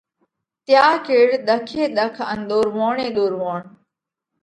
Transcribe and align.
تيا 0.65 0.85
ڪيڙ 1.05 1.27
ۮک 1.47 1.67
ئي 1.77 1.85
ۮک 1.97 2.15
ان 2.31 2.39
ۮورووڻ 2.49 2.93
ئي 3.01 3.09
ۮورووڻ۔ 3.17 3.59